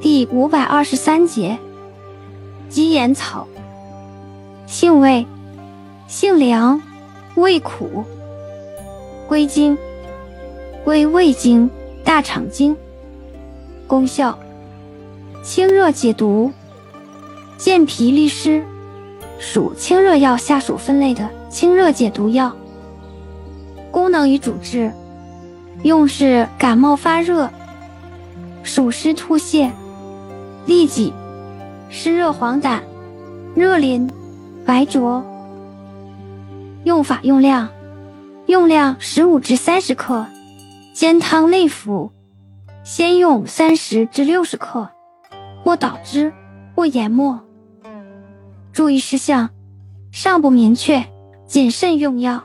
[0.00, 1.58] 第五百二十三节，
[2.68, 3.48] 鸡眼草，
[4.64, 5.26] 性味，
[6.06, 6.80] 性凉，
[7.34, 8.04] 味苦，
[9.26, 9.76] 归经，
[10.84, 11.68] 归胃经、
[12.04, 12.76] 大肠经。
[13.88, 14.38] 功效，
[15.42, 16.52] 清热解毒，
[17.56, 18.64] 健脾利湿，
[19.40, 22.54] 属清热药下属分类的清热解毒药。
[23.90, 24.92] 功能与主治，
[25.82, 27.50] 用是感冒发热、
[28.62, 29.68] 暑湿吐泻、
[30.68, 31.14] 痢疾、
[31.88, 32.78] 湿热黄疸、
[33.54, 34.06] 热淋、
[34.66, 35.24] 白浊。
[36.84, 37.70] 用法用量，
[38.44, 40.26] 用量十五至三十克，
[40.92, 42.12] 煎汤内服。
[42.84, 44.90] 先用三十至六十克，
[45.64, 46.30] 或捣汁，
[46.76, 47.40] 或研末。
[48.70, 49.48] 注意事项：
[50.12, 51.02] 尚不明确，
[51.46, 52.44] 谨慎用药。